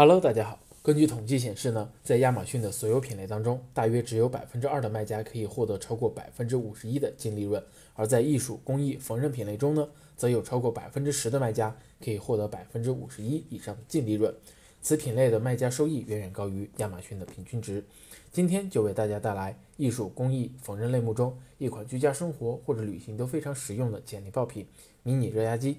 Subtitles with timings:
[0.00, 0.58] Hello，大家好。
[0.82, 7.60] 根据统计显示呢，在亚马逊的所有品类当中，大约只有百分之二的卖家可以获得超过百分之五十一的净利润；
[7.94, 9.86] 而在艺术、工艺、缝纫品类中呢，
[10.16, 14.34] 则有超过百分之十的卖家可以获得百分之五十一以上的净利润。
[14.80, 17.84] 此品类的卖家收益远远高于亚马逊的平均值。
[18.32, 24.66] 今天就为大家带来艺术、工艺、缝纫类目中一款居家生活或者旅行都非常实用的潜力爆品——
[25.04, 25.76] 迷你热压机。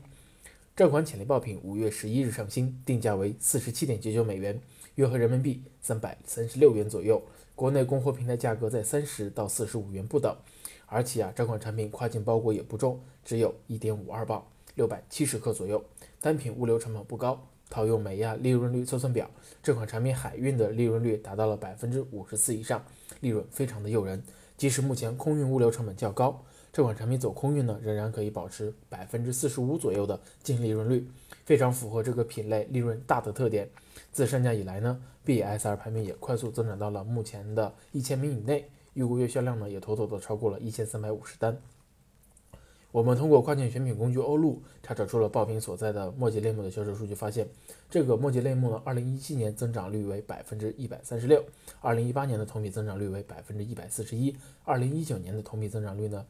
[0.74, 4.58] 这款潜力爆品五月十一日上新，定价为四十七点九九美元。
[4.96, 7.22] 约合人民币三百三十六元左右，
[7.56, 10.34] 国内供货平台价格在三十到四十五元不等。
[10.86, 15.84] 而且啊，这款产品跨境包裹也不重，只有一点五二磅，六百七十克左右，
[16.22, 17.46] 单品物流成本不高。
[17.70, 19.30] 套用美亚利润率测算表，
[19.62, 22.86] 这款产品海运的利润率达到了百分之五十四以上，
[23.20, 24.24] 利润非常的诱人。
[24.58, 31.06] 即使目前空运物流成本较高，这款产品走空运呢，仍然可以保持百分之四十五左右的净利润率，
[31.44, 33.70] 非常符合这个品类利润大的特点。
[34.14, 41.58] 自上架以来呢，BSR 排名也快速增长到了目前的一千名以内，预估月销量呢也妥妥的超过了一千三百五十单。
[42.94, 47.48] 我们通过跨境选品工具欧路查找出了爆品所在的墨迹类目的销售数据，发现
[47.90, 51.44] 这个墨迹类目呢，二零一七年增长率为百分之一百三十六，
[51.82, 54.34] 二零一八年的同比增长率为百分之一百四十一，
[54.64, 56.26] 二零一九年的同比增长率呢？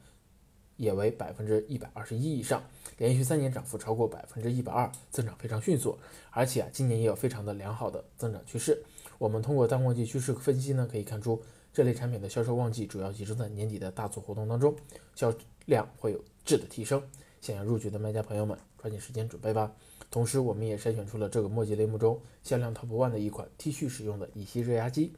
[0.82, 2.64] 也为百分之一百二十一以上，
[2.98, 5.96] 连续三年涨幅超过百分之一百二，增长非常迅速。
[6.32, 8.84] 而且啊，今年也有非常的良好的增长趋势。
[9.20, 11.40] 我们通过淡旺季趋势分析呢，可以看出
[11.72, 14.76] 这类产品的销售旺季主要集中在年底的大促活动当中，
[15.14, 15.32] 销
[15.68, 17.00] 量会有质的提升。
[17.42, 19.72] 想要入局的卖家朋友们，抓紧时间准备吧。
[20.10, 25.14] 同时，我们也筛选出了这个墨迹类目中销量 top one 的一款 T 恤使用的乙烯热压机。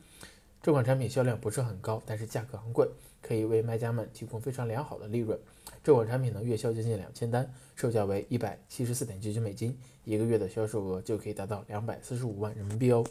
[0.64, 2.89] 这款产品销量不是很高，但是价格昂贵，
[3.22, 5.38] 可以为卖家们提供非常良好的利润。
[5.83, 13.06] 这款产品呢，月销接近两千单，售价为一百七十四点九九美金，一个月的销售额就可以达到两百四十五万人民币哦。